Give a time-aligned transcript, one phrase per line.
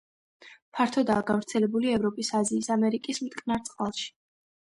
[0.77, 4.09] ფართოდაა გავრცელებული ევროპის, აზიის, ამერიკის მტკნარ წყალში.